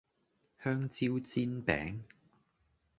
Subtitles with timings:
[0.63, 1.99] 香蕉煎餅